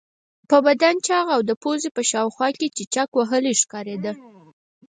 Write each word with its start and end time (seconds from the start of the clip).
په 0.49 0.57
بدن 0.67 0.95
چاغ 1.07 1.25
او 1.35 1.41
د 1.49 1.51
پوزې 1.61 1.89
په 1.95 2.01
شاوخوا 2.11 2.47
کې 2.59 2.67
چیچک 2.77 3.09
وهلی 3.15 3.53
ښکارېده. 3.61 4.11